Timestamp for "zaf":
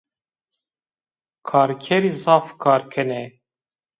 2.23-2.47